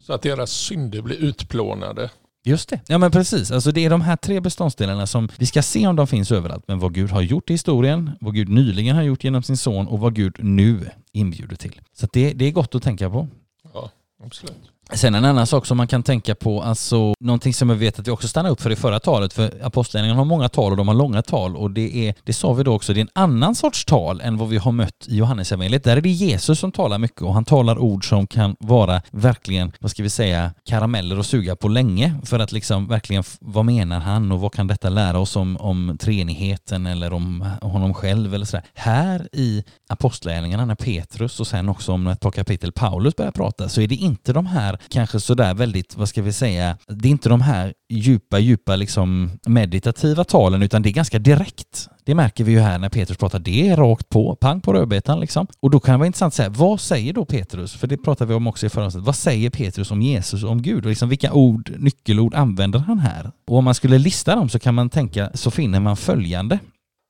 [0.00, 2.10] så att deras synder blir utplånade.
[2.46, 2.80] Just det.
[2.86, 3.50] Ja men precis.
[3.50, 6.64] Alltså det är de här tre beståndsdelarna som vi ska se om de finns överallt.
[6.68, 9.86] Men vad Gud har gjort i historien, vad Gud nyligen har gjort genom sin son
[9.86, 11.80] och vad Gud nu inbjuder till.
[11.92, 13.28] Så det, det är gott att tänka på.
[13.74, 13.90] Ja,
[14.24, 14.73] absolut.
[14.92, 18.06] Sen en annan sak som man kan tänka på, alltså någonting som jag vet att
[18.06, 20.88] vi också stannade upp för i förra talet, för apostlagärningarna har många tal och de
[20.88, 23.54] har långa tal och det är, det sa vi då också, det är en annan
[23.54, 25.84] sorts tal än vad vi har mött i Johannesevangeliet.
[25.84, 29.72] Där är det Jesus som talar mycket och han talar ord som kan vara verkligen,
[29.80, 34.00] vad ska vi säga, karameller att suga på länge för att liksom verkligen, vad menar
[34.00, 38.46] han och vad kan detta lära oss om, om treenigheten eller om honom själv eller
[38.46, 38.66] sådär.
[38.74, 43.68] Här i apostlagärningarna när Petrus och sen också om ett par kapitel Paulus börjar prata
[43.68, 47.10] så är det inte de här kanske sådär väldigt, vad ska vi säga, det är
[47.10, 51.88] inte de här djupa, djupa liksom meditativa talen utan det är ganska direkt.
[52.04, 55.20] Det märker vi ju här när Petrus pratar, det är rakt på, pang på rödbetan
[55.20, 55.46] liksom.
[55.60, 57.74] Och då kan det vara intressant att säga, vad säger då Petrus?
[57.74, 59.06] För det pratade vi om också i förra avsnittet.
[59.06, 60.84] Vad säger Petrus om Jesus och om Gud?
[60.84, 63.30] Och liksom vilka ord, nyckelord använder han här?
[63.46, 66.58] Och om man skulle lista dem så kan man tänka, så finner man följande.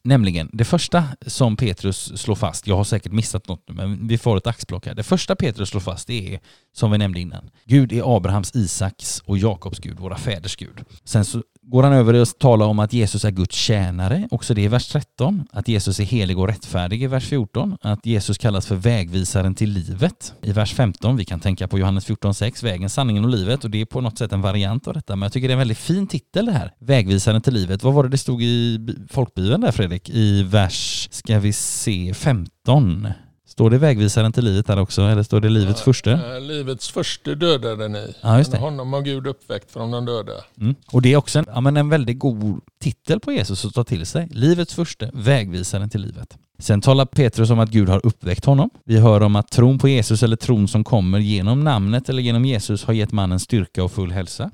[0.08, 4.18] Nämligen, det första som Petrus slår fast, jag har säkert missat något nu, men vi
[4.18, 4.94] får ett axplock här.
[4.94, 6.40] Det första Petrus slår fast är
[6.74, 7.50] som vi nämnde innan.
[7.64, 10.84] Gud är Abrahams, Isaks och Jakobs Gud, våra fäders Gud.
[11.04, 14.62] Sen så går han över och talar om att Jesus är Guds tjänare, också det
[14.62, 15.44] i vers 13.
[15.52, 17.76] Att Jesus är helig och rättfärdig i vers 14.
[17.82, 21.16] Att Jesus kallas för vägvisaren till livet i vers 15.
[21.16, 24.18] Vi kan tänka på Johannes 14.6, vägen, sanningen och livet och det är på något
[24.18, 25.16] sätt en variant av detta.
[25.16, 26.72] Men jag tycker det är en väldigt fin titel det här.
[26.80, 27.82] Vägvisaren till livet.
[27.82, 30.10] Vad var det det stod i folkbibeln där Fredrik?
[30.10, 33.08] I vers, ska vi se, 15.
[33.54, 36.36] Står det vägvisaren till livet där också eller står det livets ja, första?
[36.36, 38.14] Äh, livets första dödade ni.
[38.20, 38.58] Ja, just det.
[38.58, 40.32] honom har Gud uppväckt från de döda.
[40.60, 40.74] Mm.
[40.92, 43.84] Och det är också en, ja, men en väldigt god titel på Jesus att ta
[43.84, 44.28] till sig.
[44.30, 46.36] Livets första, vägvisaren till livet.
[46.58, 48.70] Sen talar Petrus om att Gud har uppväckt honom.
[48.84, 52.44] Vi hör om att tron på Jesus eller tron som kommer genom namnet eller genom
[52.44, 54.50] Jesus har gett mannen styrka och full hälsa.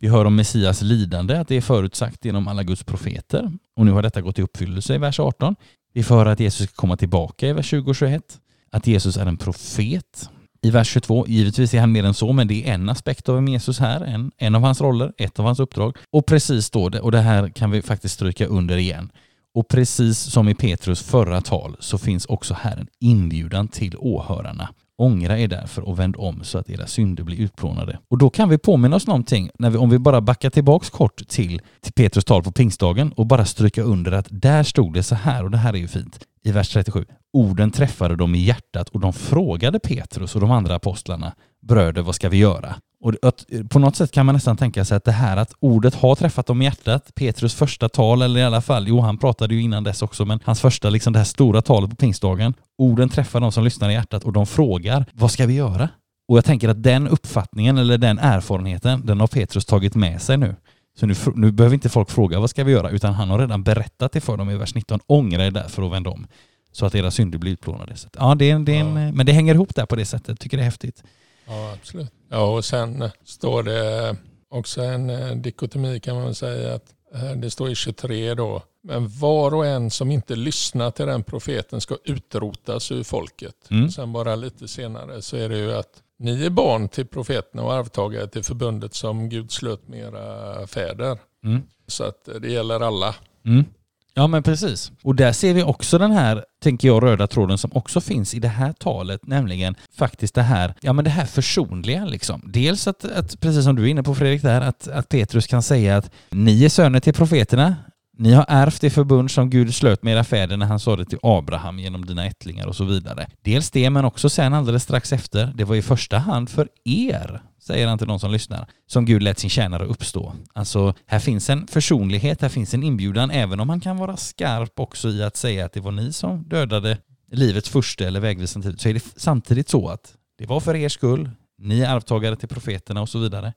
[0.00, 3.52] Vi hör om Messias lidande, att det är förutsagt genom alla Guds profeter.
[3.76, 5.56] Och nu har detta gått i uppfyllelse i vers 18.
[5.92, 8.40] Vi får höra att Jesus ska komma tillbaka i vers 20 och 21.
[8.72, 10.30] Att Jesus är en profet.
[10.62, 13.48] I vers 22, givetvis är han mer än så, men det är en aspekt av
[13.48, 15.96] Jesus här, en, en av hans roller, ett av hans uppdrag.
[16.12, 19.12] Och precis står det, och det här kan vi faktiskt stryka under igen.
[19.54, 24.68] Och precis som i Petrus förra tal så finns också här en inbjudan till åhörarna.
[25.00, 27.98] Ångra er därför och vänd om så att era synder blir utplånade.
[28.08, 31.28] Och då kan vi påminna oss någonting, när vi, om vi bara backar tillbaks kort
[31.28, 35.14] till, till Petrus tal på pingstdagen och bara stryka under att där stod det så
[35.14, 37.04] här, och det här är ju fint, i vers 37.
[37.32, 41.32] Orden träffade dem i hjärtat och de frågade Petrus och de andra apostlarna,
[41.62, 42.74] bröder vad ska vi göra?
[43.00, 45.94] Och att, på något sätt kan man nästan tänka sig att det här att ordet
[45.94, 49.54] har träffat dem i hjärtat, Petrus första tal, eller i alla fall, jo han pratade
[49.54, 53.08] ju innan dess också, men hans första, liksom det här stora talet på pingstdagen, orden
[53.08, 55.88] träffar de som lyssnar i hjärtat och de frågar, vad ska vi göra?
[56.28, 60.36] Och jag tänker att den uppfattningen eller den erfarenheten, den har Petrus tagit med sig
[60.36, 60.56] nu.
[60.98, 63.62] Så nu, nu behöver inte folk fråga vad ska vi göra, utan han har redan
[63.62, 65.00] berättat det för dem i vers 19.
[65.06, 66.26] Ångra er därför och vänd om,
[66.72, 67.94] så att era synder blir utplånade.
[68.18, 69.12] Ja, det är, det är en, ja.
[69.12, 70.40] men det hänger ihop där på det sättet.
[70.40, 71.02] Tycker det är häftigt.
[71.50, 72.12] Ja, absolut.
[72.28, 74.16] Ja, och sen står det
[74.50, 78.62] också en eh, dikotomi kan man väl säga att eh, det står i 23 då.
[78.82, 83.54] Men var och en som inte lyssnar till den profeten ska utrotas ur folket.
[83.70, 83.90] Mm.
[83.90, 87.72] Sen bara lite senare så är det ju att ni är barn till profeten och
[87.72, 91.18] arvtagare till förbundet som Gud slöt med era fäder.
[91.44, 91.62] Mm.
[91.86, 93.14] Så att det gäller alla.
[93.46, 93.64] Mm.
[94.14, 94.92] Ja men precis.
[95.02, 98.38] Och där ser vi också den här, tänker jag, röda tråden som också finns i
[98.38, 102.42] det här talet, nämligen faktiskt det här, ja men det här försonliga liksom.
[102.52, 105.62] Dels att, att precis som du är inne på Fredrik där, att, att Petrus kan
[105.62, 107.76] säga att ni är söner till profeterna,
[108.20, 111.04] ni har ärvt det förbund som Gud slöt med era fäder när han sa det
[111.04, 113.26] till Abraham genom dina ättlingar och så vidare.
[113.42, 117.42] Dels det, men också sen alldeles strax efter, det var i första hand för er
[117.58, 120.32] säger han till de som lyssnar, som Gud lät sin tjänare uppstå.
[120.52, 124.80] Alltså, här finns en försonlighet, här finns en inbjudan, även om han kan vara skarp
[124.80, 126.98] också i att säga att det var ni som dödade
[127.32, 130.88] livets första eller vägvisande tid, så är det samtidigt så att det var för er
[130.88, 133.52] skull, ni är arvtagare till profeterna och så vidare.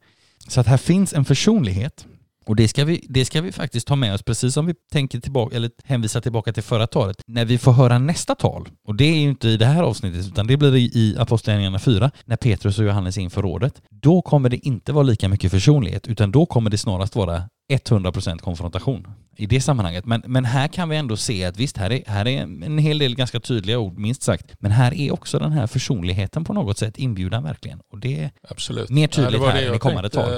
[0.47, 2.06] Så att här finns en försonlighet
[2.45, 5.19] och det ska, vi, det ska vi faktiskt ta med oss, precis som vi tänker
[5.19, 8.69] tillbaka, eller hänvisar tillbaka till förra talet, när vi får höra nästa tal.
[8.88, 12.12] Och det är ju inte i det här avsnittet, utan det blir i Apostlagärningarna 4,
[12.25, 13.82] när Petrus och Johannes inför rådet.
[13.89, 17.43] Då kommer det inte vara lika mycket försonlighet, utan då kommer det snarast vara
[17.77, 20.05] 100% konfrontation i det sammanhanget.
[20.05, 22.97] Men, men här kan vi ändå se att visst, här är, här är en hel
[22.97, 24.55] del ganska tydliga ord, minst sagt.
[24.59, 27.79] Men här är också den här försonligheten på något sätt inbjudan verkligen.
[27.91, 28.89] Och det är Absolut.
[28.89, 30.29] mer tydligt ja, här än i kommande tal.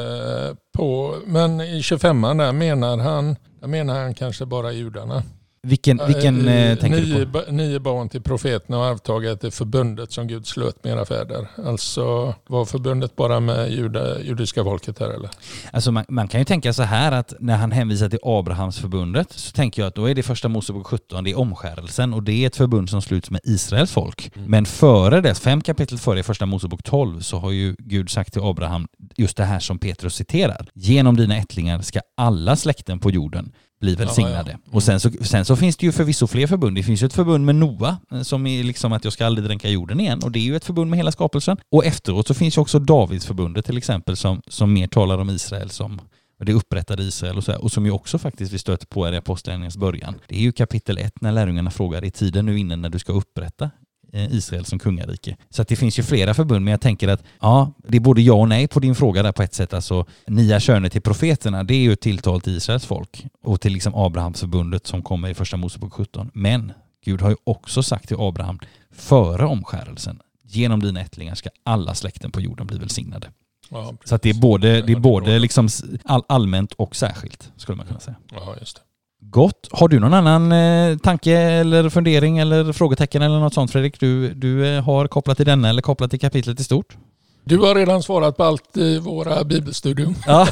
[0.78, 5.24] På, men i 25 där menar han, där menar han kanske bara judarna.
[5.66, 7.52] Vilken, vilken eh, tänker nio, du på?
[7.52, 11.48] Nio barn till profeten och arvtagare till förbundet som Gud slöt med era fäder.
[11.66, 15.30] Alltså var förbundet bara med juda, judiska folket här eller?
[15.72, 19.32] Alltså man, man, kan ju tänka så här att när han hänvisar till Abrahams förbundet
[19.32, 22.44] så tänker jag att då är det första Mosebok 17, det är omskärelsen och det
[22.44, 24.32] är ett förbund som sluts med Israels folk.
[24.36, 24.52] Mm.
[24.52, 28.34] Men före det, fem kapitel före i första Mosebok 12 så har ju Gud sagt
[28.34, 30.68] till Abraham just det här som Petrus citerar.
[30.74, 33.52] Genom dina ättlingar ska alla släkten på jorden
[33.86, 34.52] blir välsignade.
[34.52, 34.72] Ja, ja.
[34.72, 36.78] Och sen så, sen så finns det ju förvisso fler förbund.
[36.78, 39.48] Det finns ju ett förbund med Noa eh, som är liksom att jag ska aldrig
[39.48, 41.58] dränka jorden igen och det är ju ett förbund med hela skapelsen.
[41.72, 45.70] Och efteråt så finns ju också Davidsförbundet till exempel som, som mer talar om Israel
[45.70, 46.02] som
[46.40, 49.18] det upprättade Israel och så här, och som ju också faktiskt vi stöter på i
[49.18, 50.16] Apostlagärningarnas början.
[50.28, 53.14] Det är ju kapitel 1 när lärjungarna frågar, är tiden nu inne när du ska
[53.14, 53.72] upprätta
[54.16, 55.38] Israel som kungarike.
[55.50, 58.34] Så det finns ju flera förbund, men jag tänker att ja, det är både ja
[58.34, 59.74] och nej på din fråga där på ett sätt.
[59.74, 63.74] Alltså, nia könet till profeterna, det är ju ett tilltal till Israels folk och till
[63.74, 66.32] liksom Abrahamsförbundet som kommer i första Mosebok 17.
[66.34, 66.72] Men
[67.06, 68.60] Gud har ju också sagt till Abraham
[68.92, 73.28] före omskärelsen, genom dina ättlingar ska alla släkten på jorden bli välsignade.
[73.70, 75.70] Ja, så det är både, det är både liksom
[76.04, 78.16] all, allmänt och särskilt, skulle man kunna säga.
[78.32, 78.82] Ja, just det.
[79.30, 79.68] Gott.
[79.72, 84.34] Har du någon annan eh, tanke eller fundering eller frågetecken eller något sånt Fredrik du,
[84.34, 86.98] du eh, har kopplat till denna eller kopplat till kapitlet i stort?
[87.48, 90.16] Du har redan svarat på allt i våra bibelstudium.
[90.28, 90.48] Ja,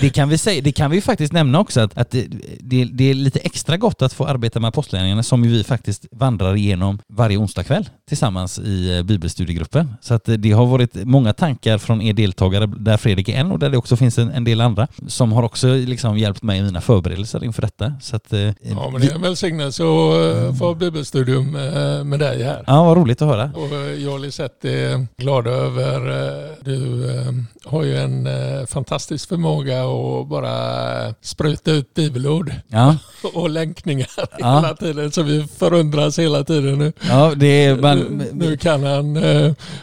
[0.00, 0.62] det kan vi säga.
[0.62, 2.26] Det kan vi faktiskt nämna också att, att det,
[2.60, 6.56] det, det, är lite extra gott att få arbeta med apostlagärningarna som vi faktiskt vandrar
[6.56, 9.94] igenom varje onsdagkväll tillsammans i eh, bibelstudiegruppen.
[10.00, 13.58] Så att det har varit många tankar från er deltagare, där Fredrik är en och
[13.58, 16.62] där det också finns en, en del andra, som har också liksom hjälpt mig i
[16.62, 17.92] mina förberedelser inför detta.
[18.00, 21.50] Så att, ja, men det är en välsignelse att få bibelstudium
[22.04, 22.64] med dig här.
[22.66, 23.50] Ja, vad roligt att höra.
[23.54, 25.95] Och jag och Lisette är glada över,
[26.60, 27.04] du
[27.64, 28.28] har ju en
[28.66, 32.96] fantastisk förmåga att bara spruta ut bibelord ja.
[33.34, 34.56] och länkningar ja.
[34.56, 35.12] hela tiden.
[35.12, 36.92] Så vi förundras hela tiden nu.
[37.08, 37.98] Ja, det man...
[37.98, 39.14] nu, nu kan han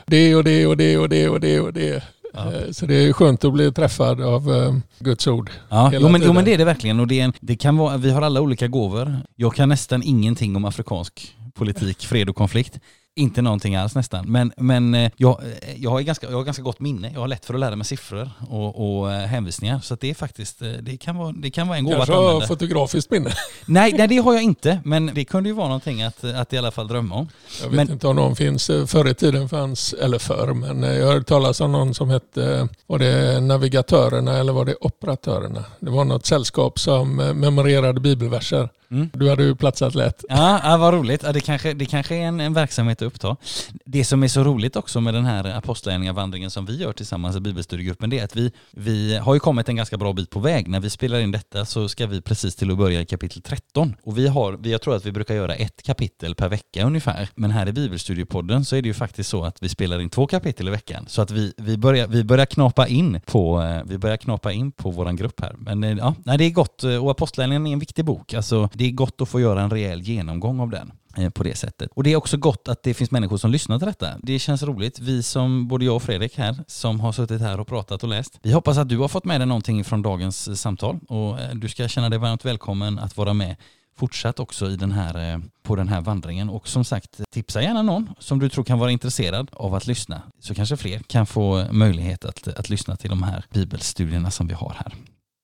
[0.05, 2.03] det och det och det och det och det och det.
[2.33, 2.51] Ja.
[2.71, 5.51] Så det är skönt att bli träffad av Guds ord.
[5.69, 6.99] Ja, jo men, jo men, det är det verkligen.
[6.99, 9.19] Och det, en, det kan vara, vi har alla olika gåvor.
[9.35, 12.79] Jag kan nästan ingenting om afrikansk politik, fred och konflikt.
[13.15, 14.31] Inte någonting alls nästan.
[14.31, 17.11] Men, men eh, jag, eh, jag, har ganska, jag har ganska gott minne.
[17.13, 19.79] Jag har lätt för att lära mig siffror och, och eh, hänvisningar.
[19.79, 22.31] Så det är faktiskt, det kan vara, det kan vara en gåva att använda.
[22.31, 23.31] Kanske fotografiskt minne?
[23.65, 24.79] Nej, nej, det har jag inte.
[24.85, 27.29] Men det kunde ju vara någonting att, att i alla fall drömma om.
[27.61, 31.07] Jag vet men, inte om någon finns, förr i tiden fanns, eller förr, men jag
[31.07, 35.65] hörde talas om någon som hette, var det navigatörerna eller var det operatörerna?
[35.79, 38.69] Det var något sällskap som memorerade bibelverser.
[38.93, 39.09] Mm.
[39.13, 40.25] Du hade ju platsat lätt.
[40.29, 41.23] Ja, ja vad roligt.
[41.23, 43.37] Ja, det, kanske, det kanske är en, en verksamhet att uppta.
[43.85, 47.39] Det som är så roligt också med den här apostlagärningavandringen som vi gör tillsammans i
[47.39, 50.67] bibelstudiegruppen det är att vi, vi har ju kommit en ganska bra bit på väg.
[50.67, 53.95] När vi spelar in detta så ska vi precis till att börja i kapitel 13.
[54.03, 57.29] Och vi har, jag tror att vi brukar göra ett kapitel per vecka ungefär.
[57.35, 60.27] Men här i bibelstudiepodden så är det ju faktiskt så att vi spelar in två
[60.27, 61.05] kapitel i veckan.
[61.07, 64.71] Så att vi, vi, börjar, vi börjar knapa in på, eh, vi börjar knapa in
[64.71, 65.55] på våran grupp här.
[65.57, 68.33] Men eh, ja, nej, det är gott och apostlagärningarna är en viktig bok.
[68.33, 71.55] Alltså, det är gott att få göra en rejäl genomgång av den eh, på det
[71.55, 71.89] sättet.
[71.95, 74.07] Och det är också gott att det finns människor som lyssnar till detta.
[74.23, 74.99] Det känns roligt.
[74.99, 78.39] Vi som, både jag och Fredrik här, som har suttit här och pratat och läst.
[78.41, 81.55] Vi hoppas att du har fått med dig någonting från dagens eh, samtal och eh,
[81.55, 83.55] du ska känna dig varmt välkommen att vara med
[83.95, 86.49] fortsatt också i den här, på den här vandringen.
[86.49, 90.21] Och som sagt, tipsa gärna någon som du tror kan vara intresserad av att lyssna.
[90.39, 94.53] Så kanske fler kan få möjlighet att, att lyssna till de här bibelstudierna som vi
[94.53, 94.93] har här.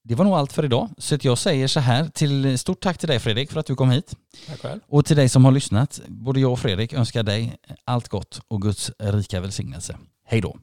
[0.10, 0.90] Det var nog allt för idag.
[0.98, 3.92] Så jag säger så här, till stort tack till dig Fredrik för att du kom
[3.92, 4.16] hit.
[4.48, 4.80] Tack själv.
[4.88, 6.02] Och till dig som har lyssnat.
[6.08, 9.98] Både jag och Fredrik önskar dig allt gott och Guds rika välsignelse.
[10.26, 10.58] Hej då.